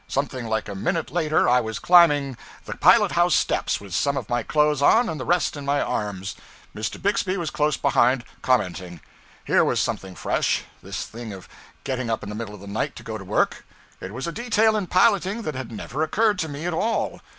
Something 0.07 0.47
like 0.47 0.67
a 0.67 0.73
minute 0.73 1.11
later 1.11 1.47
I 1.47 1.61
was 1.61 1.77
climbing 1.77 2.35
the 2.65 2.75
pilot 2.75 3.11
house 3.11 3.35
steps 3.35 3.79
with 3.79 3.93
some 3.93 4.17
of 4.17 4.29
my 4.29 4.41
clothes 4.41 4.81
on 4.81 5.07
and 5.07 5.19
the 5.19 5.25
rest 5.25 5.55
in 5.55 5.63
my 5.63 5.79
arms. 5.79 6.35
Mr. 6.75 6.99
Bixby 6.99 7.37
was 7.37 7.51
close 7.51 7.77
behind, 7.77 8.23
commenting. 8.41 8.99
Here 9.45 9.63
was 9.63 9.79
something 9.79 10.15
fresh 10.15 10.63
this 10.81 11.05
thing 11.05 11.31
of 11.33 11.47
getting 11.83 12.09
up 12.09 12.23
in 12.23 12.29
the 12.29 12.33
middle 12.35 12.55
of 12.55 12.61
the 12.61 12.65
night 12.65 12.95
to 12.95 13.03
go 13.03 13.19
to 13.19 13.23
work. 13.23 13.63
It 13.99 14.11
was 14.11 14.25
a 14.25 14.31
detail 14.31 14.75
in 14.75 14.87
piloting 14.87 15.43
that 15.43 15.53
had 15.53 15.71
never 15.71 16.01
occurred 16.01 16.39
to 16.39 16.49
me 16.49 16.65
at 16.65 16.73
all. 16.73 17.21